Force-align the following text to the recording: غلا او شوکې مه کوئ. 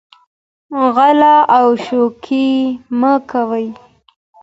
غلا 0.95 1.35
او 1.57 1.67
شوکې 1.85 2.47
مه 2.99 3.13
کوئ. 3.29 3.67